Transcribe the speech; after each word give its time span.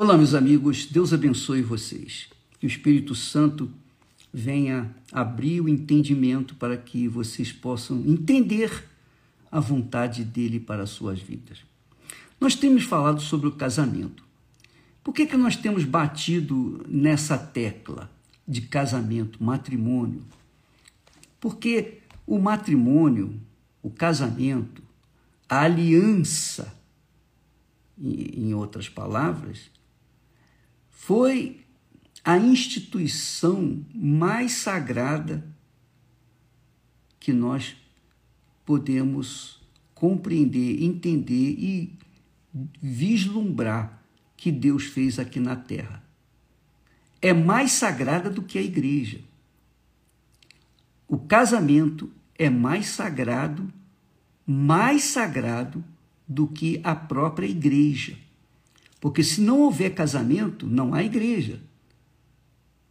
Olá, 0.00 0.16
meus 0.16 0.32
amigos, 0.32 0.86
Deus 0.86 1.12
abençoe 1.12 1.60
vocês. 1.60 2.28
Que 2.60 2.66
o 2.66 2.68
Espírito 2.68 3.16
Santo 3.16 3.68
venha 4.32 4.94
abrir 5.10 5.60
o 5.60 5.68
entendimento 5.68 6.54
para 6.54 6.76
que 6.76 7.08
vocês 7.08 7.50
possam 7.50 7.98
entender 8.06 8.84
a 9.50 9.58
vontade 9.58 10.22
dele 10.22 10.60
para 10.60 10.84
as 10.84 10.90
suas 10.90 11.18
vidas. 11.18 11.64
Nós 12.40 12.54
temos 12.54 12.84
falado 12.84 13.20
sobre 13.20 13.48
o 13.48 13.56
casamento. 13.56 14.22
Por 15.02 15.12
que, 15.12 15.26
que 15.26 15.36
nós 15.36 15.56
temos 15.56 15.84
batido 15.84 16.86
nessa 16.86 17.36
tecla 17.36 18.08
de 18.46 18.60
casamento, 18.60 19.42
matrimônio? 19.42 20.22
Porque 21.40 22.02
o 22.24 22.38
matrimônio, 22.38 23.34
o 23.82 23.90
casamento, 23.90 24.80
a 25.48 25.62
aliança, 25.62 26.72
em 28.00 28.54
outras 28.54 28.88
palavras, 28.88 29.76
foi 31.00 31.60
a 32.24 32.36
instituição 32.36 33.82
mais 33.94 34.52
sagrada 34.52 35.46
que 37.20 37.32
nós 37.32 37.76
podemos 38.66 39.62
compreender, 39.94 40.82
entender 40.82 41.54
e 41.56 41.98
vislumbrar 42.82 44.02
que 44.36 44.50
Deus 44.50 44.84
fez 44.84 45.18
aqui 45.18 45.40
na 45.40 45.56
terra. 45.56 46.02
É 47.22 47.32
mais 47.32 47.72
sagrada 47.72 48.28
do 48.28 48.42
que 48.42 48.58
a 48.58 48.62
igreja. 48.62 49.20
O 51.06 51.16
casamento 51.16 52.12
é 52.36 52.50
mais 52.50 52.88
sagrado, 52.88 53.72
mais 54.44 55.04
sagrado 55.04 55.82
do 56.26 56.46
que 56.48 56.80
a 56.84 56.94
própria 56.94 57.46
igreja. 57.46 58.18
Porque 59.00 59.22
se 59.22 59.40
não 59.40 59.60
houver 59.60 59.94
casamento, 59.94 60.66
não 60.66 60.92
há 60.92 61.02
igreja. 61.02 61.60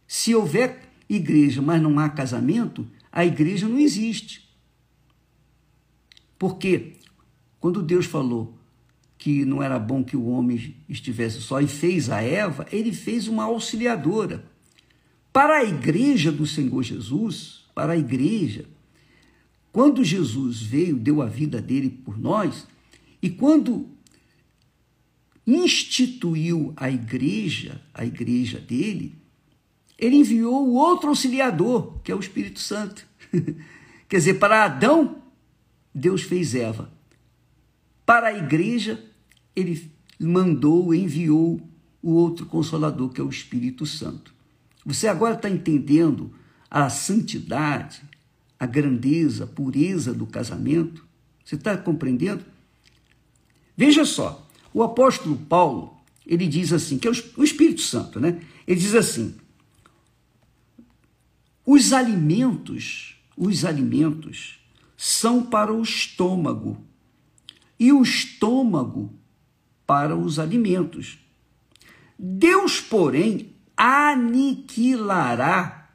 Se 0.06 0.34
houver 0.34 0.88
igreja, 1.08 1.60
mas 1.60 1.80
não 1.80 1.98
há 1.98 2.08
casamento, 2.08 2.86
a 3.12 3.24
igreja 3.24 3.68
não 3.68 3.78
existe. 3.78 4.48
Porque 6.38 6.94
quando 7.60 7.82
Deus 7.82 8.06
falou 8.06 8.56
que 9.18 9.44
não 9.44 9.62
era 9.62 9.78
bom 9.78 10.04
que 10.04 10.16
o 10.16 10.26
homem 10.26 10.76
estivesse 10.88 11.40
só 11.40 11.60
e 11.60 11.66
fez 11.66 12.08
a 12.08 12.22
Eva, 12.22 12.66
ele 12.70 12.92
fez 12.92 13.26
uma 13.26 13.44
auxiliadora. 13.44 14.44
Para 15.32 15.58
a 15.58 15.64
igreja 15.64 16.30
do 16.30 16.46
Senhor 16.46 16.82
Jesus, 16.82 17.64
para 17.74 17.94
a 17.94 17.98
igreja, 17.98 18.64
quando 19.72 20.04
Jesus 20.04 20.62
veio, 20.62 20.96
deu 20.96 21.20
a 21.20 21.26
vida 21.26 21.60
dele 21.60 21.90
por 21.90 22.16
nós, 22.16 22.66
e 23.20 23.28
quando 23.28 23.88
instituiu 25.48 26.74
a 26.76 26.90
igreja, 26.90 27.80
a 27.94 28.04
igreja 28.04 28.60
dele, 28.60 29.16
ele 29.98 30.16
enviou 30.16 30.68
o 30.68 30.74
outro 30.74 31.08
auxiliador, 31.08 31.98
que 32.02 32.12
é 32.12 32.14
o 32.14 32.20
Espírito 32.20 32.60
Santo. 32.60 33.06
Quer 34.08 34.18
dizer, 34.18 34.34
para 34.34 34.64
Adão, 34.64 35.22
Deus 35.94 36.22
fez 36.22 36.54
Eva. 36.54 36.92
Para 38.04 38.28
a 38.28 38.38
igreja, 38.38 39.02
ele 39.56 39.90
mandou, 40.20 40.94
enviou 40.94 41.60
o 42.02 42.12
outro 42.12 42.44
consolador, 42.44 43.08
que 43.08 43.20
é 43.20 43.24
o 43.24 43.30
Espírito 43.30 43.86
Santo. 43.86 44.34
Você 44.84 45.08
agora 45.08 45.34
está 45.34 45.48
entendendo 45.48 46.32
a 46.70 46.90
santidade, 46.90 48.02
a 48.60 48.66
grandeza, 48.66 49.44
a 49.44 49.46
pureza 49.46 50.12
do 50.12 50.26
casamento? 50.26 51.06
Você 51.42 51.54
está 51.54 51.76
compreendendo? 51.76 52.44
Veja 53.76 54.04
só, 54.04 54.47
o 54.72 54.82
apóstolo 54.82 55.36
Paulo, 55.36 55.96
ele 56.26 56.46
diz 56.46 56.72
assim, 56.72 56.98
que 56.98 57.08
é 57.08 57.10
o 57.10 57.44
Espírito 57.44 57.80
Santo, 57.80 58.20
né? 58.20 58.40
Ele 58.66 58.78
diz 58.78 58.94
assim: 58.94 59.34
os 61.64 61.92
alimentos, 61.92 63.16
os 63.36 63.64
alimentos 63.64 64.58
são 64.96 65.44
para 65.44 65.72
o 65.72 65.82
estômago 65.82 66.78
e 67.78 67.92
o 67.92 68.02
estômago 68.02 69.12
para 69.86 70.16
os 70.16 70.38
alimentos. 70.38 71.18
Deus, 72.18 72.80
porém, 72.80 73.54
aniquilará 73.76 75.88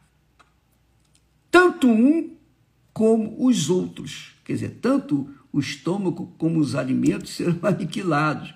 tanto 1.51 1.87
um 1.87 2.33
como 2.93 3.45
os 3.45 3.69
outros. 3.69 4.31
Quer 4.45 4.53
dizer, 4.53 4.79
tanto 4.81 5.29
o 5.51 5.59
estômago 5.59 6.33
como 6.37 6.59
os 6.59 6.75
alimentos 6.75 7.33
serão 7.35 7.59
aniquilados. 7.61 8.53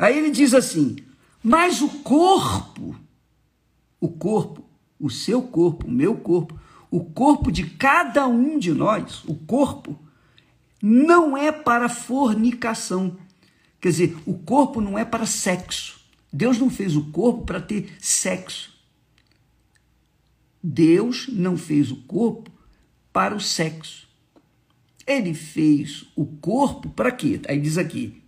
Aí 0.00 0.16
ele 0.16 0.30
diz 0.30 0.54
assim: 0.54 0.96
mas 1.42 1.82
o 1.82 1.88
corpo, 2.00 2.96
o 4.00 4.08
corpo, 4.08 4.64
o 4.98 5.10
seu 5.10 5.42
corpo, 5.42 5.86
o 5.86 5.90
meu 5.90 6.16
corpo, 6.16 6.58
o 6.90 7.04
corpo 7.04 7.52
de 7.52 7.68
cada 7.68 8.26
um 8.26 8.58
de 8.58 8.72
nós, 8.72 9.22
o 9.26 9.34
corpo, 9.34 9.98
não 10.82 11.36
é 11.36 11.52
para 11.52 11.90
fornicação. 11.90 13.18
Quer 13.78 13.90
dizer, 13.90 14.16
o 14.24 14.38
corpo 14.38 14.80
não 14.80 14.98
é 14.98 15.04
para 15.04 15.26
sexo. 15.26 16.00
Deus 16.32 16.58
não 16.58 16.70
fez 16.70 16.96
o 16.96 17.10
corpo 17.10 17.44
para 17.44 17.60
ter 17.60 17.94
sexo. 18.00 18.72
Deus 20.62 21.28
não 21.28 21.58
fez 21.58 21.90
o 21.90 21.96
corpo 21.96 22.50
para 23.12 23.34
o 23.34 23.40
sexo. 23.40 24.08
Ele 25.06 25.34
fez 25.34 26.06
o 26.16 26.24
corpo 26.24 26.88
para 26.88 27.12
quê? 27.12 27.38
Aí 27.46 27.60
diz 27.60 27.76
aqui: 27.76 28.22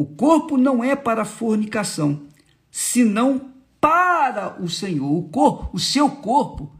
o 0.00 0.06
corpo 0.06 0.56
não 0.56 0.82
é 0.82 0.96
para 0.96 1.26
fornicação, 1.26 2.26
senão 2.70 3.52
para 3.78 4.56
o 4.58 4.66
Senhor. 4.66 5.12
O, 5.12 5.28
corpo, 5.28 5.68
o 5.76 5.78
seu 5.78 6.08
corpo 6.08 6.74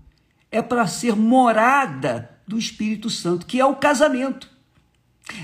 é 0.50 0.62
para 0.62 0.86
ser 0.86 1.14
morada 1.14 2.40
do 2.46 2.56
Espírito 2.58 3.10
Santo, 3.10 3.44
que 3.44 3.60
é 3.60 3.66
o 3.66 3.76
casamento. 3.76 4.48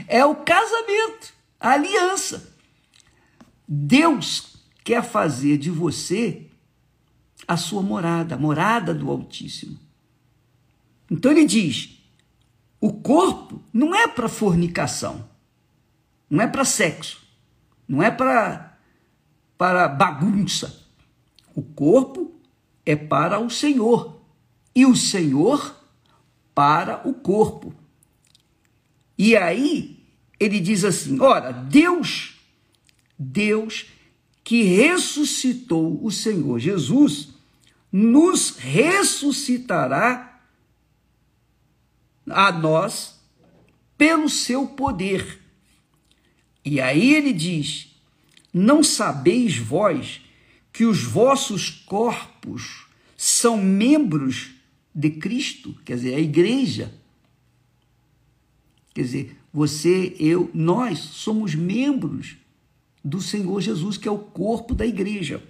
É 0.09 0.25
o 0.25 0.37
casamento, 0.37 1.35
a 1.61 1.73
aliança. 1.73 2.51
Deus 3.69 4.57
quer 4.83 5.05
fazer 5.05 5.59
de 5.59 5.71
você 5.71 6.47
a 7.47 7.59
sua 7.59 7.83
morada, 7.83 8.37
a 8.37 8.39
morada 8.39 8.95
do 8.95 9.11
Altíssimo. 9.11 9.79
Então 11.11 11.31
ele 11.31 11.45
diz: 11.45 12.01
o 12.81 12.95
corpo 12.95 13.63
não 13.71 13.95
é 13.95 14.09
para 14.09 14.31
fornicação, 14.31 15.29
não 16.31 16.41
é 16.43 16.47
para 16.47 16.65
sexo. 16.65 17.26
Não 17.89 18.03
é 18.03 18.11
para 18.11 18.67
para 19.59 19.89
bagunça. 19.89 20.85
O 21.55 21.63
corpo 21.63 22.35
é 22.85 22.95
para 22.95 23.39
o 23.39 23.49
Senhor 23.49 24.21
e 24.75 24.85
o 24.85 24.95
Senhor 24.95 25.75
para 26.55 27.07
o 27.09 27.15
corpo. 27.15 27.75
E 29.17 29.37
aí 29.37 30.05
ele 30.39 30.61
diz 30.61 30.85
assim: 30.85 31.19
ora, 31.21 31.53
Deus, 31.53 32.39
Deus 33.19 33.87
que 34.45 34.63
ressuscitou 34.63 36.05
o 36.05 36.11
Senhor 36.11 36.59
Jesus, 36.59 37.31
nos 37.91 38.57
ressuscitará 38.57 40.41
a 42.29 42.53
nós 42.53 43.19
pelo 43.97 44.29
seu 44.29 44.67
poder 44.67 45.46
e 46.67 46.81
aí 46.81 47.15
ele 47.15 47.33
diz: 47.33 47.97
Não 48.53 48.83
sabeis 48.83 49.57
vós 49.57 50.21
que 50.73 50.85
os 50.85 51.05
vossos 51.05 51.71
corpos 51.71 52.87
são 53.17 53.57
membros 53.57 54.51
de 54.93 55.11
Cristo? 55.11 55.77
Quer 55.85 55.95
dizer, 55.95 56.15
a 56.17 56.21
igreja. 56.21 56.93
Quer 58.93 59.03
dizer, 59.03 59.37
você, 59.53 60.17
eu, 60.19 60.51
nós 60.53 60.99
somos 60.99 61.55
membros 61.55 62.37
do 63.05 63.21
Senhor 63.21 63.61
Jesus, 63.61 63.97
que 63.97 64.09
é 64.09 64.11
o 64.11 64.19
corpo 64.19 64.75
da 64.75 64.85
igreja. 64.85 65.41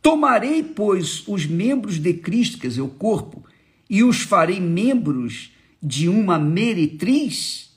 Tomarei, 0.00 0.62
pois, 0.62 1.22
os 1.28 1.44
membros 1.44 1.98
de 1.98 2.14
Cristo, 2.14 2.58
quer 2.58 2.68
dizer, 2.68 2.80
o 2.80 2.88
corpo, 2.88 3.44
e 3.90 4.02
os 4.02 4.22
farei 4.22 4.58
membros 4.58 5.52
de 5.82 6.08
uma 6.08 6.38
meretriz? 6.38 7.71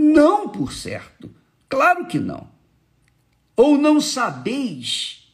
Não, 0.00 0.48
por 0.48 0.72
certo. 0.72 1.30
Claro 1.68 2.06
que 2.06 2.18
não. 2.18 2.48
Ou 3.54 3.76
não 3.76 4.00
sabeis 4.00 5.30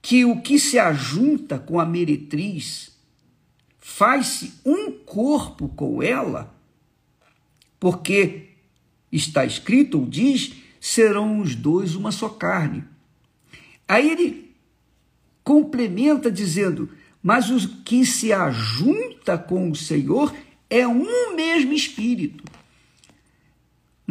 que 0.00 0.24
o 0.24 0.40
que 0.40 0.60
se 0.60 0.78
ajunta 0.78 1.58
com 1.58 1.80
a 1.80 1.84
meretriz 1.84 2.96
faz-se 3.80 4.54
um 4.64 4.92
corpo 4.92 5.68
com 5.70 6.00
ela? 6.00 6.54
Porque 7.80 8.50
está 9.10 9.44
escrito 9.44 9.98
ou 9.98 10.06
diz: 10.06 10.52
serão 10.80 11.40
os 11.40 11.56
dois 11.56 11.96
uma 11.96 12.12
só 12.12 12.28
carne. 12.28 12.84
Aí 13.88 14.08
ele 14.08 14.54
complementa 15.42 16.30
dizendo: 16.30 16.88
mas 17.20 17.50
o 17.50 17.82
que 17.82 18.06
se 18.06 18.32
ajunta 18.32 19.36
com 19.36 19.68
o 19.68 19.74
Senhor 19.74 20.32
é 20.70 20.86
um 20.86 21.34
mesmo 21.34 21.72
espírito. 21.72 22.61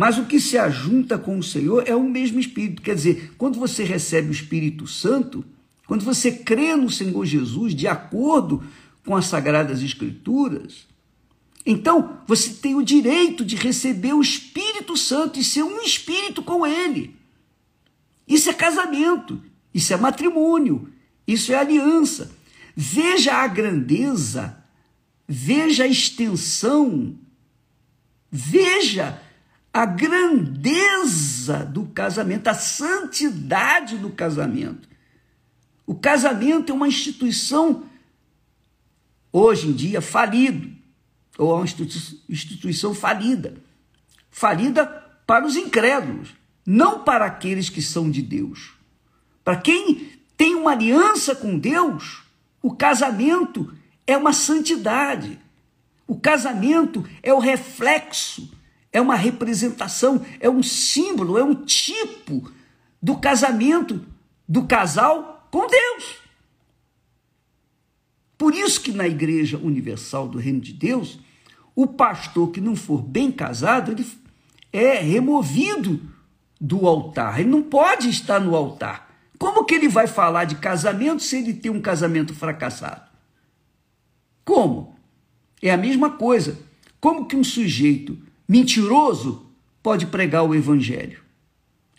Mas 0.02 0.18
o 0.18 0.26
que 0.26 0.40
se 0.40 0.58
ajunta 0.58 1.16
com 1.16 1.38
o 1.38 1.44
Senhor 1.44 1.84
é 1.86 1.96
o 1.96 2.02
mesmo 2.02 2.40
Espírito. 2.40 2.82
Quer 2.82 2.96
dizer, 2.96 3.36
quando 3.38 3.60
você 3.60 3.84
recebe 3.84 4.30
o 4.30 4.32
Espírito 4.32 4.88
Santo, 4.88 5.46
quando 5.86 6.04
você 6.04 6.32
crê 6.32 6.76
no 6.76 6.90
Senhor 6.90 7.24
Jesus 7.24 7.76
de 7.76 7.88
acordo 7.88 8.64
com 9.06 9.16
as 9.16 9.26
Sagradas 9.26 9.84
Escrituras, 9.84 10.88
então 11.64 12.18
você 12.26 12.50
tem 12.50 12.74
o 12.74 12.82
direito 12.82 13.46
de 13.46 13.56
receber 13.56 14.14
o 14.14 14.24
Espírito 14.24 14.98
Santo 14.98 15.38
e 15.38 15.44
ser 15.44 15.62
um 15.62 15.84
espírito 15.84 16.42
com 16.42 16.66
Ele. 16.66 17.16
Isso 18.28 18.50
é 18.50 18.54
casamento, 18.54 19.40
isso 19.72 19.94
é 19.94 19.98
matrimônio, 19.98 20.92
isso 21.28 21.54
é 21.54 21.58
aliança. 21.58 22.32
Veja 22.76 23.36
a 23.36 23.48
grandeza, 23.48 24.66
veja 25.28 25.84
a 25.84 25.88
extensão, 25.88 27.20
veja 28.32 29.22
a 29.74 29.86
grandeza 29.86 31.66
do 31.66 31.86
casamento, 31.86 32.48
a 32.48 32.54
santidade 32.54 33.98
do 33.98 34.10
casamento. 34.10 34.90
O 35.86 35.96
casamento 35.96 36.72
é 36.72 36.76
uma 36.76 36.88
instituição, 36.88 37.86
hoje 39.32 39.70
em 39.70 39.74
dia, 39.74 40.02
falido, 40.02 40.70
ou 41.38 41.52
é 41.52 41.56
uma 41.56 41.66
instituição 42.30 42.94
falida. 42.94 43.56
Falida 44.30 44.86
para 45.26 45.46
os 45.46 45.56
incrédulos, 45.56 46.30
não 46.66 47.04
para 47.04 47.26
aqueles 47.26 47.70
que 47.70 47.82
são 47.82 48.12
de 48.12 48.22
Deus. 48.22 48.74
Para 49.44 49.56
quem 49.56 50.12
tem 50.36 50.56
uma 50.56 50.72
aliança 50.72 51.34
com 51.34 51.58
Deus, 51.58 52.24
o 52.62 52.76
casamento 52.76 53.74
é 54.06 54.18
uma 54.18 54.34
santidade. 54.34 55.40
O 56.06 56.20
casamento 56.20 57.08
é 57.24 57.34
o 57.34 57.40
reflexo 57.40 58.61
é 58.92 59.00
uma 59.00 59.16
representação, 59.16 60.26
é 60.40 60.50
um 60.50 60.62
símbolo, 60.62 61.38
é 61.38 61.44
um 61.44 61.56
tipo 61.56 62.52
do 63.02 63.18
casamento 63.18 64.06
do 64.48 64.66
casal 64.66 65.48
com 65.50 65.68
Deus. 65.68 66.18
Por 68.38 68.56
isso 68.56 68.82
que 68.82 68.92
na 68.92 69.08
Igreja 69.08 69.58
Universal 69.58 70.28
do 70.28 70.40
Reino 70.40 70.60
de 70.60 70.74
Deus, 70.74 71.20
o 71.76 71.88
pastor 71.88 72.52
que 72.52 72.60
não 72.60 72.76
for 72.76 73.02
bem 73.02 73.32
casado, 73.32 73.92
ele 73.92 74.06
é 74.74 74.96
removido 74.96 76.02
do 76.60 76.88
altar. 76.88 77.40
Ele 77.40 77.50
não 77.50 77.64
pode 77.64 78.10
estar 78.10 78.40
no 78.40 78.56
altar. 78.56 79.10
Como 79.38 79.66
que 79.66 79.74
ele 79.74 79.88
vai 79.88 80.06
falar 80.06 80.46
de 80.46 80.56
casamento 80.56 81.24
se 81.24 81.38
ele 81.38 81.54
tem 81.54 81.72
um 81.72 81.82
casamento 81.82 82.34
fracassado? 82.34 83.10
Como? 84.44 84.96
É 85.62 85.72
a 85.72 85.78
mesma 85.78 86.12
coisa. 86.12 86.60
Como 87.00 87.26
que 87.26 87.36
um 87.36 87.44
sujeito 87.44 88.18
mentiroso 88.52 89.46
pode 89.82 90.08
pregar 90.08 90.44
o 90.44 90.54
evangelho. 90.54 91.24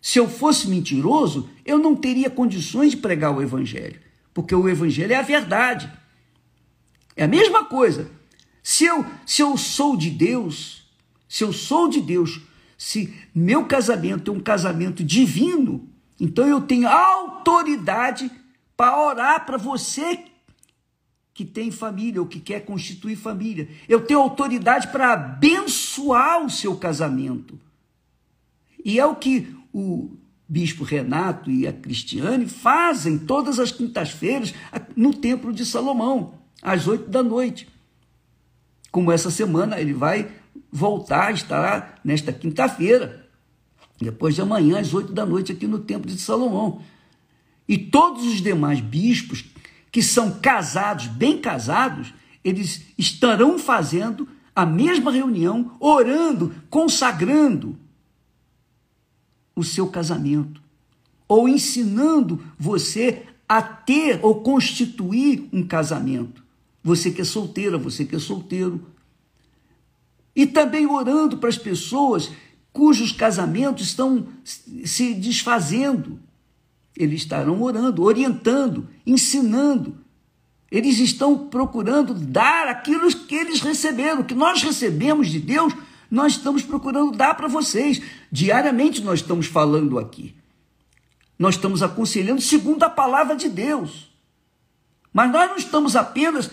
Se 0.02 0.18
eu 0.18 0.28
fosse 0.28 0.68
mentiroso, 0.68 1.48
eu 1.64 1.78
não 1.78 1.96
teria 1.96 2.28
condições 2.28 2.90
de 2.90 2.98
pregar 2.98 3.34
o 3.34 3.40
evangelho, 3.40 3.98
porque 4.34 4.54
o 4.54 4.68
evangelho 4.68 5.14
é 5.14 5.16
a 5.16 5.22
verdade. 5.22 5.90
É 7.16 7.24
a 7.24 7.28
mesma 7.28 7.64
coisa. 7.64 8.10
Se 8.62 8.84
eu, 8.84 9.02
se 9.24 9.40
eu 9.40 9.56
sou 9.56 9.96
de 9.96 10.10
Deus, 10.10 10.86
se 11.26 11.42
eu 11.42 11.54
sou 11.54 11.88
de 11.88 12.02
Deus, 12.02 12.42
se 12.76 13.14
meu 13.34 13.64
casamento 13.64 14.30
é 14.30 14.34
um 14.34 14.40
casamento 14.40 15.02
divino, 15.02 15.88
então 16.20 16.46
eu 16.46 16.60
tenho 16.60 16.86
autoridade 16.86 18.30
para 18.76 19.02
orar 19.02 19.46
para 19.46 19.56
você 19.56 20.22
que 21.34 21.44
tem 21.44 21.70
família 21.70 22.20
ou 22.20 22.26
que 22.26 22.40
quer 22.40 22.64
constituir 22.64 23.16
família. 23.16 23.68
Eu 23.88 24.04
tenho 24.04 24.20
autoridade 24.20 24.88
para 24.88 25.12
abençoar 25.12 26.44
o 26.44 26.50
seu 26.50 26.76
casamento. 26.76 27.58
E 28.84 28.98
é 28.98 29.06
o 29.06 29.16
que 29.16 29.54
o 29.72 30.10
bispo 30.48 30.84
Renato 30.84 31.50
e 31.50 31.66
a 31.66 31.72
Cristiane 31.72 32.46
fazem 32.46 33.18
todas 33.18 33.58
as 33.58 33.72
quintas-feiras 33.72 34.52
no 34.94 35.14
Templo 35.14 35.52
de 35.52 35.64
Salomão, 35.64 36.34
às 36.60 36.86
oito 36.86 37.08
da 37.08 37.22
noite. 37.22 37.68
Como 38.90 39.10
essa 39.10 39.30
semana 39.30 39.80
ele 39.80 39.94
vai 39.94 40.30
voltar, 40.70 41.32
estará 41.32 41.94
nesta 42.04 42.32
quinta-feira, 42.32 43.26
depois 43.98 44.34
de 44.34 44.42
amanhã, 44.42 44.80
às 44.80 44.92
oito 44.92 45.12
da 45.12 45.24
noite, 45.24 45.52
aqui 45.52 45.66
no 45.66 45.78
Templo 45.78 46.10
de 46.10 46.20
Salomão. 46.20 46.82
E 47.66 47.78
todos 47.78 48.26
os 48.26 48.42
demais 48.42 48.80
bispos 48.80 49.44
que 49.92 50.02
são 50.02 50.40
casados, 50.40 51.06
bem 51.06 51.38
casados, 51.38 52.14
eles 52.42 52.82
estarão 52.96 53.58
fazendo 53.58 54.26
a 54.56 54.64
mesma 54.64 55.12
reunião, 55.12 55.76
orando, 55.78 56.54
consagrando 56.70 57.78
o 59.54 59.62
seu 59.62 59.86
casamento, 59.88 60.62
ou 61.28 61.46
ensinando 61.46 62.42
você 62.58 63.26
a 63.46 63.60
ter 63.60 64.18
ou 64.22 64.42
constituir 64.42 65.46
um 65.52 65.66
casamento. 65.66 66.42
Você 66.82 67.10
que 67.10 67.20
é 67.20 67.24
solteira, 67.24 67.76
você 67.76 68.06
que 68.06 68.16
é 68.16 68.18
solteiro. 68.18 68.86
E 70.34 70.46
também 70.46 70.86
orando 70.86 71.36
para 71.36 71.50
as 71.50 71.58
pessoas 71.58 72.30
cujos 72.72 73.12
casamentos 73.12 73.88
estão 73.88 74.26
se 74.42 75.12
desfazendo 75.12 76.18
eles 76.96 77.22
estarão 77.22 77.62
orando, 77.62 78.02
orientando, 78.02 78.88
ensinando. 79.06 79.98
Eles 80.70 80.98
estão 80.98 81.48
procurando 81.48 82.14
dar 82.14 82.68
aquilo 82.68 83.14
que 83.14 83.34
eles 83.34 83.60
receberam, 83.60 84.22
que 84.22 84.34
nós 84.34 84.62
recebemos 84.62 85.28
de 85.28 85.38
Deus, 85.38 85.74
nós 86.10 86.32
estamos 86.32 86.62
procurando 86.62 87.16
dar 87.16 87.34
para 87.34 87.48
vocês. 87.48 88.00
Diariamente 88.30 89.02
nós 89.02 89.20
estamos 89.20 89.46
falando 89.46 89.98
aqui. 89.98 90.34
Nós 91.38 91.56
estamos 91.56 91.82
aconselhando 91.82 92.40
segundo 92.40 92.82
a 92.82 92.90
palavra 92.90 93.34
de 93.34 93.48
Deus. 93.48 94.10
Mas 95.12 95.30
nós 95.30 95.50
não 95.50 95.56
estamos 95.56 95.96
apenas 95.96 96.50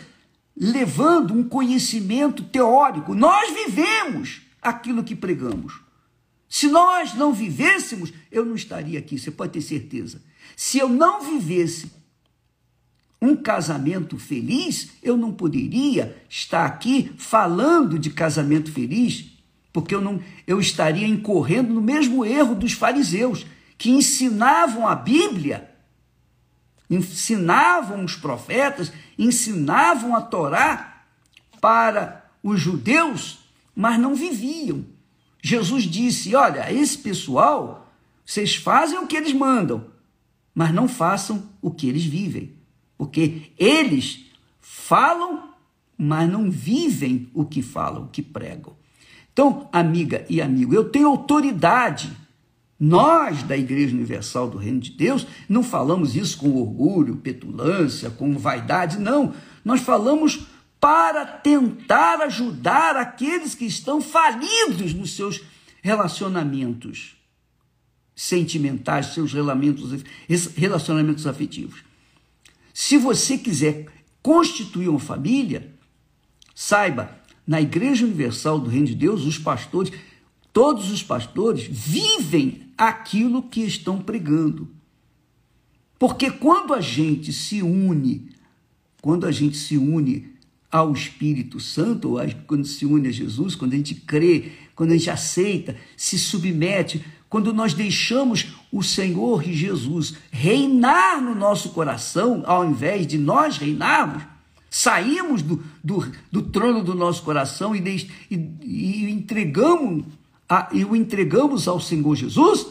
levando 0.60 1.34
um 1.34 1.48
conhecimento 1.48 2.44
teórico, 2.44 3.16
nós 3.16 3.54
vivemos 3.54 4.42
aquilo 4.62 5.04
que 5.04 5.16
pregamos. 5.16 5.80
Se 6.50 6.68
nós 6.68 7.14
não 7.14 7.32
vivêssemos, 7.32 8.12
eu 8.32 8.44
não 8.44 8.56
estaria 8.56 8.98
aqui, 8.98 9.20
você 9.20 9.30
pode 9.30 9.54
ter 9.54 9.62
certeza. 9.62 10.20
Se 10.56 10.80
eu 10.80 10.90
não 10.90 11.22
vivesse 11.22 11.92
um 13.22 13.36
casamento 13.36 14.18
feliz, 14.18 14.90
eu 15.04 15.16
não 15.16 15.32
poderia 15.32 16.18
estar 16.28 16.66
aqui 16.66 17.14
falando 17.18 18.00
de 18.00 18.10
casamento 18.10 18.72
feliz, 18.72 19.26
porque 19.72 19.94
eu 19.94 20.02
não 20.02 20.20
eu 20.48 20.60
estaria 20.60 21.08
incorrendo 21.08 21.72
no 21.72 21.82
mesmo 21.82 22.26
erro 22.26 22.56
dos 22.56 22.74
fariseus, 22.74 23.46
que 23.78 23.92
ensinavam 23.92 24.88
a 24.88 24.96
Bíblia, 24.96 25.70
ensinavam 26.90 28.04
os 28.04 28.16
profetas, 28.16 28.92
ensinavam 29.18 30.16
a 30.16 30.22
Torá 30.22 31.04
para 31.62 32.26
os 32.42 32.60
judeus, 32.60 33.40
mas 33.76 34.00
não 34.00 34.16
viviam. 34.16 34.84
Jesus 35.42 35.84
disse: 35.84 36.36
Olha, 36.36 36.72
esse 36.72 36.98
pessoal, 36.98 37.92
vocês 38.26 38.56
fazem 38.56 39.00
o 39.00 39.08
que 39.08 39.18
eles 39.18 39.34
mandam, 39.34 39.86
mas 40.54 40.74
não 40.74 40.88
façam 40.88 41.50
o 41.62 41.72
que 41.72 41.88
eles 41.88 42.04
vivem. 42.04 42.54
Porque 42.98 43.52
eles 43.58 44.26
falam, 44.60 45.50
mas 45.98 46.30
não 46.30 46.52
vivem 46.52 47.30
o 47.34 47.46
que 47.46 47.62
falam, 47.62 48.04
o 48.04 48.08
que 48.08 48.22
pregam. 48.22 48.74
Então, 49.32 49.70
amiga 49.72 50.26
e 50.30 50.42
amigo, 50.42 50.74
eu 50.74 50.90
tenho 50.90 51.08
autoridade. 51.08 52.12
Nós, 52.80 53.44
da 53.44 53.58
Igreja 53.58 53.94
Universal 53.96 54.50
do 54.50 54.58
Reino 54.58 54.80
de 54.80 54.92
Deus, 54.92 55.28
não 55.48 55.64
falamos 55.64 56.16
isso 56.16 56.38
com 56.38 56.56
orgulho, 56.56 57.18
petulância, 57.18 58.10
com 58.10 58.38
vaidade, 58.38 58.98
não. 59.00 59.34
Nós 59.64 59.82
falamos 59.82 60.48
para 60.80 61.26
tentar 61.26 62.22
ajudar 62.22 62.96
aqueles 62.96 63.54
que 63.54 63.66
estão 63.66 64.02
falidos 64.02 64.94
nos 64.94 65.16
seus 65.16 65.42
relacionamentos 65.82 67.16
sentimentais, 68.16 69.08
seus 69.08 69.34
relacionamentos 70.56 71.28
afetivos. 71.28 71.84
Se 72.74 72.98
você 72.98 73.38
quiser 73.38 73.88
constituir 74.22 74.90
uma 74.90 75.00
família, 75.00 75.74
saiba, 76.54 77.18
na 77.46 77.60
Igreja 77.60 78.06
Universal 78.06 78.60
do 78.60 78.70
Reino 78.70 78.88
de 78.88 78.96
Deus, 78.96 79.26
os 79.26 79.38
pastores, 79.38 79.92
todos 80.54 80.92
os 80.92 81.02
pastores 81.02 81.64
vivem 81.64 82.72
aquilo 82.78 83.44
que 83.44 83.62
estão 83.62 84.02
pregando. 84.02 84.70
Porque 85.98 86.30
quando 86.30 86.74
a 86.74 86.80
gente 86.80 87.34
se 87.34 87.62
une, 87.62 88.30
quando 89.02 89.26
a 89.26 89.32
gente 89.32 89.58
se 89.58 89.78
une 89.78 90.39
ao 90.72 90.94
Espírito 90.94 91.60
Santo, 91.60 92.16
quando 92.46 92.66
se 92.66 92.86
une 92.86 93.08
a 93.08 93.12
Jesus, 93.12 93.56
quando 93.56 93.74
a 93.74 93.78
gente 93.78 93.96
crê, 93.96 94.52
quando 94.76 94.92
a 94.92 94.98
gente 94.98 95.10
aceita, 95.10 95.76
se 95.98 96.18
submete, 96.18 97.04
quando 97.28 97.54
nós 97.54 97.74
deixamos 97.74 98.48
o 98.72 98.82
Senhor 98.82 99.44
Jesus 99.44 100.16
reinar 100.32 101.22
no 101.22 101.36
nosso 101.36 101.70
coração, 101.70 102.44
ao 102.46 102.66
invés 102.66 103.06
de 103.06 103.18
nós 103.18 103.58
reinarmos, 103.58 104.24
saímos 104.70 105.42
do, 105.42 105.64
do, 105.84 106.12
do 106.32 106.42
trono 106.44 106.84
do 106.84 106.94
nosso 106.94 107.24
coração 107.24 107.76
e, 107.76 108.08
e, 108.30 108.36
e 108.64 109.12
entregamos 109.12 110.06
a, 110.48 110.70
e 110.72 110.84
o 110.84 110.96
entregamos 110.96 111.68
ao 111.68 111.80
Senhor 111.80 112.16
Jesus, 112.16 112.68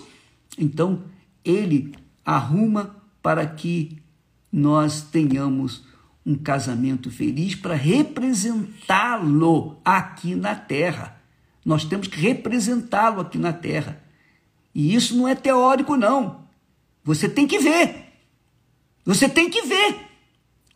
então 0.58 1.02
ele 1.44 1.94
arruma 2.24 2.96
para 3.22 3.46
que 3.46 3.98
nós 4.52 5.02
tenhamos 5.02 5.84
um 6.28 6.34
casamento 6.34 7.10
feliz 7.10 7.54
para 7.54 7.74
representá-lo 7.74 9.80
aqui 9.82 10.34
na 10.34 10.54
terra. 10.54 11.18
Nós 11.64 11.86
temos 11.86 12.06
que 12.06 12.20
representá-lo 12.20 13.22
aqui 13.22 13.38
na 13.38 13.50
terra. 13.50 14.04
E 14.74 14.94
isso 14.94 15.16
não 15.16 15.26
é 15.26 15.34
teórico, 15.34 15.96
não. 15.96 16.46
Você 17.02 17.30
tem 17.30 17.46
que 17.46 17.58
ver. 17.58 18.12
Você 19.06 19.26
tem 19.26 19.48
que 19.48 19.62
ver. 19.62 19.96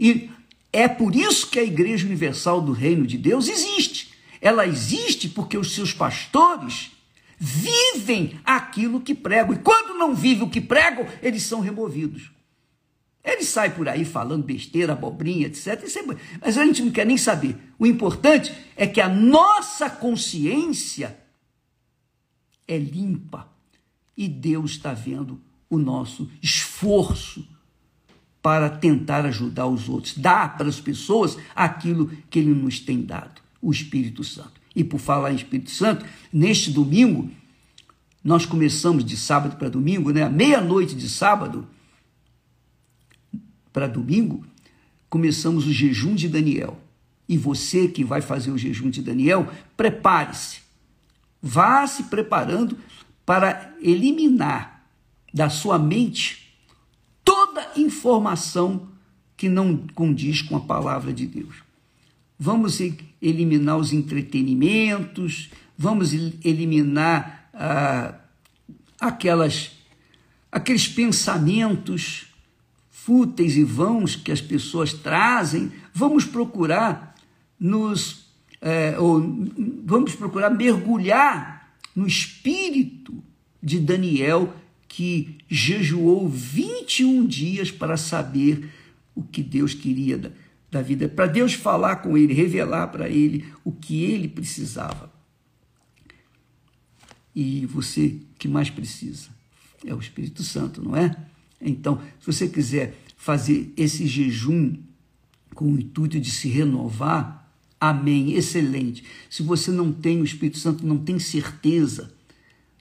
E 0.01 0.31
é 0.73 0.89
por 0.89 1.15
isso 1.15 1.51
que 1.51 1.59
a 1.59 1.65
Igreja 1.65 2.07
Universal 2.07 2.63
do 2.63 2.73
Reino 2.73 3.07
de 3.07 3.19
Deus 3.19 3.47
existe. 3.47 4.15
Ela 4.41 4.67
existe 4.67 5.29
porque 5.29 5.59
os 5.59 5.75
seus 5.75 5.93
pastores 5.93 6.93
vivem 7.39 8.41
aquilo 8.43 9.03
que 9.03 9.15
pregam. 9.15 9.53
E 9.53 9.59
quando 9.59 9.99
não 9.99 10.15
vivem 10.15 10.45
o 10.45 10.51
que 10.51 10.63
pregam, 10.63 11.07
eles 11.23 11.43
são 11.43 11.61
removidos. 11.61 12.31
Ele 13.25 13.45
sai 13.45 13.75
por 13.75 13.89
aí 13.89 14.05
falando 14.05 14.45
besteira, 14.45 14.95
abobrinha, 14.95 15.47
etc. 15.47 15.81
Mas 16.41 16.59
a 16.59 16.65
gente 16.65 16.83
não 16.83 16.91
quer 16.91 17.07
nem 17.07 17.17
saber. 17.17 17.57
O 17.79 17.87
importante 17.87 18.53
é 18.77 18.87
que 18.87 19.01
a 19.01 19.09
nossa 19.09 19.89
consciência 19.89 21.17
é 22.67 22.77
limpa 22.77 23.49
e 24.17 24.29
Deus 24.29 24.73
está 24.73 24.93
vendo 24.93 25.41
o 25.71 25.79
nosso 25.79 26.29
esforço 26.43 27.47
para 28.43 28.69
tentar 28.69 29.25
ajudar 29.25 29.69
os 29.69 29.89
outros, 29.89 30.19
dar 30.19 30.57
para 30.57 30.69
as 30.69 30.81
pessoas 30.81 31.39
aquilo 31.55 32.11
que 32.29 32.41
Ele 32.41 32.53
nos 32.53 32.81
tem 32.81 33.03
dado, 33.03 33.41
o 33.61 33.71
Espírito 33.71 34.25
Santo. 34.25 34.61
E 34.75 34.83
por 34.83 34.99
falar 34.99 35.33
em 35.33 35.37
Espírito 35.37 35.71
Santo, 35.71 36.05
neste 36.33 36.71
domingo, 36.73 37.31
nós 38.25 38.45
começamos 38.45 39.05
de 39.05 39.17
sábado 39.17 39.57
para 39.57 39.69
domingo, 39.69 40.11
né? 40.11 40.29
Meia-noite 40.29 40.95
de 40.95 41.09
sábado 41.09 41.69
para 43.73 43.87
domingo, 43.87 44.45
começamos 45.09 45.67
o 45.67 45.73
jejum 45.73 46.15
de 46.15 46.29
Daniel. 46.29 46.79
E 47.29 47.39
você 47.39 47.89
que 47.89 48.05
vai 48.05 48.21
fazer 48.21 48.51
o 48.51 48.59
jejum 48.59 48.91
de 48.91 49.03
Daniel, 49.03 49.51
prepare-se. 49.77 50.61
Vá 51.41 51.87
se 51.87 52.05
preparando 52.05 52.79
para 53.25 53.75
eliminar 53.81 54.87
da 55.33 55.49
sua 55.49 55.79
mente 55.79 56.55
toda 57.25 57.73
informação 57.77 58.89
que 59.37 59.49
não 59.49 59.77
condiz 59.95 60.43
com 60.43 60.57
a 60.57 60.61
palavra 60.61 61.13
de 61.13 61.27
Deus. 61.27 61.57
Vamos 62.39 62.79
eliminar 63.21 63.77
os 63.77 63.93
entretenimentos, 63.93 65.51
vamos 65.77 66.13
eliminar 66.13 67.49
ah, 67.55 68.15
aquelas, 69.01 69.73
aqueles 70.51 70.89
pensamentos 70.89 72.32
fúteis 73.05 73.57
e 73.57 73.65
vãos 73.65 74.15
que 74.15 74.31
as 74.31 74.41
pessoas 74.41 74.93
trazem, 74.93 75.73
vamos 75.93 76.25
procurar 76.25 77.17
nos 77.59 78.27
é, 78.61 78.97
ou, 78.97 79.21
vamos 79.85 80.15
procurar 80.15 80.51
mergulhar 80.51 81.75
no 81.97 82.07
espírito 82.07 83.13
de 83.61 83.81
Daniel 83.81 84.55
que 84.87 85.39
jejuou 85.49 86.29
21 86.29 87.27
dias 87.27 87.73
para 87.73 87.97
saber 87.97 88.71
o 89.17 89.23
que 89.25 89.43
Deus 89.43 89.75
queria 89.75 90.17
da, 90.17 90.31
da 90.71 90.81
vida, 90.81 91.09
para 91.09 91.27
Deus 91.27 91.55
falar 91.55 91.97
com 91.97 92.17
ele, 92.17 92.33
revelar 92.33 92.87
para 92.89 93.09
ele 93.09 93.45
o 93.65 93.73
que 93.73 94.05
ele 94.05 94.29
precisava. 94.29 95.13
E 97.35 97.67
você 97.67 98.21
que 98.39 98.47
mais 98.47 98.71
precisa 98.71 99.31
é 99.85 99.93
o 99.93 99.99
Espírito 99.99 100.45
Santo, 100.45 100.81
não 100.81 100.97
é? 100.97 101.32
Então, 101.63 102.01
se 102.19 102.27
você 102.27 102.49
quiser 102.49 102.99
fazer 103.17 103.73
esse 103.77 104.07
jejum 104.07 104.77
com 105.55 105.67
o 105.67 105.79
intuito 105.79 106.19
de 106.19 106.31
se 106.31 106.49
renovar, 106.49 107.49
amém, 107.81 108.33
excelente. 108.33 109.05
Se 109.31 109.43
você 109.43 109.71
não 109.71 109.93
tem 109.93 110.21
o 110.21 110.25
Espírito 110.25 110.59
Santo, 110.59 110.87
não 110.87 110.99
tem 110.99 111.19
certeza 111.19 112.13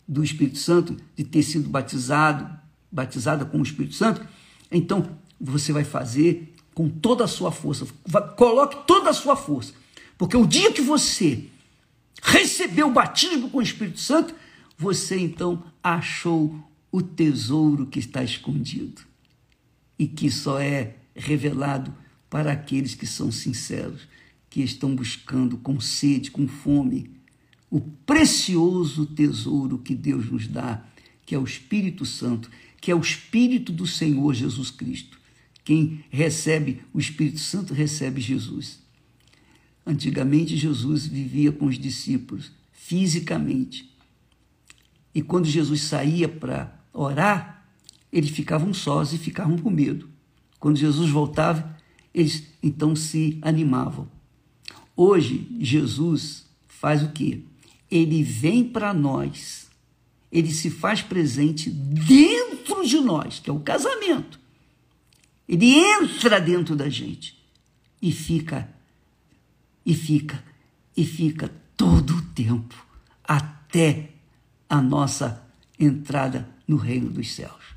do 0.08 0.24
Espírito 0.24 0.58
Santo, 0.58 0.98
de 1.16 1.24
ter 1.24 1.44
sido 1.44 1.70
batizado, 1.70 2.50
batizada 2.92 3.46
com 3.46 3.60
o 3.60 3.64
Espírito 3.64 3.96
Santo, 3.96 4.26
então 4.72 5.18
você 5.40 5.72
vai 5.72 5.84
fazer 5.84 6.54
com 6.74 6.90
toda 6.90 7.24
a 7.24 7.28
sua 7.28 7.52
força. 7.52 7.88
Coloque 8.36 8.86
toda 8.88 9.10
a 9.10 9.14
sua 9.14 9.36
força. 9.36 9.74
Porque 10.18 10.38
o 10.38 10.46
dia 10.46 10.72
que 10.72 10.82
você 10.82 11.46
recebeu 12.22 12.88
o 12.88 12.94
batismo 12.94 13.50
com 13.50 13.58
o 13.58 13.62
Espírito 13.62 14.00
Santo, 14.00 14.34
você 14.78 15.18
então 15.18 15.64
achou 15.84 16.56
o 16.92 17.02
tesouro 17.02 17.88
que 17.88 18.00
está 18.00 18.24
escondido 18.24 19.02
e 19.98 20.08
que 20.08 20.30
só 20.30 20.60
é 20.60 20.98
revelado 21.16 21.94
para 22.30 22.52
aqueles 22.52 22.96
que 22.96 23.06
são 23.06 23.32
sinceros, 23.32 24.08
que 24.50 24.62
estão 24.62 24.96
buscando 24.96 25.58
com 25.58 25.80
sede, 25.80 26.32
com 26.32 26.48
fome, 26.48 27.12
o 27.70 27.80
precioso 27.80 29.06
tesouro 29.06 29.78
que 29.78 29.96
Deus 29.96 30.30
nos 30.30 30.48
dá, 30.48 30.86
que 31.26 31.34
é 31.34 31.40
o 31.40 31.44
Espírito 31.44 32.06
Santo, 32.06 32.50
que 32.82 32.92
é 32.92 32.96
o 32.96 33.00
Espírito 33.00 33.72
do 33.72 33.88
Senhor 33.88 34.34
Jesus 34.34 34.70
Cristo. 34.70 35.20
Quem 35.64 36.04
recebe 36.10 36.82
o 36.94 37.00
Espírito 37.00 37.40
Santo 37.40 37.74
recebe 37.74 38.20
Jesus. 38.20 38.80
Antigamente, 39.86 40.58
Jesus 40.58 41.06
vivia 41.06 41.52
com 41.52 41.66
os 41.66 41.78
discípulos, 41.78 42.52
fisicamente. 42.74 43.90
E 45.14 45.22
quando 45.22 45.46
Jesus 45.46 45.82
saía 45.82 46.28
para 46.28 46.81
orar, 46.94 47.66
eles 48.12 48.30
ficavam 48.30 48.74
sós 48.74 49.14
e 49.14 49.18
ficavam 49.18 49.58
com 49.58 49.70
medo. 49.70 50.10
Quando 50.60 50.78
Jesus 50.78 51.10
voltava, 51.10 51.78
eles 52.14 52.44
então 52.62 52.96
se 52.96 53.40
animavam. 53.42 54.10
Hoje, 54.96 55.48
Jesus 55.60 56.46
faz 56.68 57.02
o 57.02 57.12
quê? 57.12 57.42
Ele 57.90 58.24
vem 58.24 58.64
para 58.64 58.94
nós, 58.94 59.70
ele 60.32 60.52
se 60.52 60.70
faz 60.70 61.02
presente 61.02 61.70
dentro 61.70 62.86
de 62.86 63.00
nós, 63.00 63.40
que 63.40 63.50
é 63.50 63.54
o 63.54 63.60
casamento. 63.60 64.40
Ele 65.48 65.74
entra 65.76 66.40
dentro 66.40 66.76
da 66.76 66.88
gente 66.88 67.38
e 68.02 68.12
fica, 68.12 68.70
e 69.86 69.94
fica, 69.94 70.44
e 70.96 71.06
fica 71.06 71.52
todo 71.76 72.18
o 72.18 72.22
tempo 72.22 72.86
até 73.24 74.12
a 74.70 74.82
nossa 74.82 75.46
entrada 75.78 76.48
no 76.72 76.78
reino 76.78 77.10
dos 77.10 77.34
céus. 77.34 77.76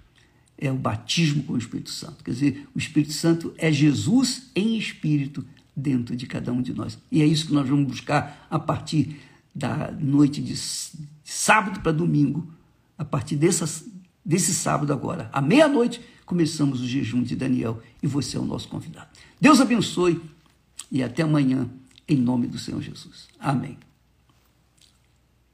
É 0.57 0.71
o 0.71 0.77
batismo 0.77 1.43
com 1.43 1.55
o 1.55 1.59
Espírito 1.59 1.91
Santo. 1.91 2.23
Quer 2.23 2.31
dizer, 2.31 2.69
o 2.73 2.79
Espírito 2.79 3.13
Santo 3.13 3.53
é 3.59 3.73
Jesus 3.73 4.51
em 4.55 4.79
espírito 4.79 5.45
dentro 5.75 6.15
de 6.15 6.27
cada 6.27 6.53
um 6.53 6.63
de 6.63 6.73
nós. 6.73 6.97
E 7.11 7.21
é 7.21 7.27
isso 7.27 7.49
que 7.49 7.53
nós 7.53 7.69
vamos 7.69 7.89
buscar 7.89 8.47
a 8.49 8.59
partir 8.59 9.21
da 9.53 9.91
noite 9.91 10.41
de 10.41 10.57
sábado 11.25 11.81
para 11.81 11.91
domingo, 11.91 12.49
a 12.97 13.05
partir 13.05 13.35
dessa, 13.35 13.69
desse 14.25 14.55
sábado 14.55 14.93
agora, 14.93 15.29
à 15.33 15.41
meia-noite, 15.41 16.01
começamos 16.25 16.81
o 16.81 16.87
jejum 16.87 17.23
de 17.23 17.35
Daniel 17.35 17.83
e 18.01 18.07
você 18.07 18.37
é 18.37 18.41
o 18.41 18.45
nosso 18.45 18.69
convidado. 18.69 19.09
Deus 19.41 19.61
abençoe 19.61 20.21
e 20.91 21.03
até 21.03 21.25
amanhã, 21.25 21.69
em 22.07 22.17
nome 22.17 22.47
do 22.47 22.59
Senhor 22.59 22.81
Jesus. 22.81 23.27
Amém. 23.41 23.77